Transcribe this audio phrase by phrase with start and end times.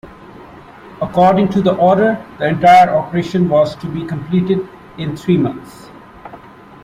[0.99, 5.91] According to the Order, the entire operation was to be completed in three months.